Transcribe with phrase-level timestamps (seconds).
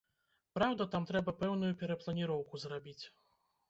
[0.57, 3.01] Праўда, там трэба пэўную перапланіроўку зрабіць.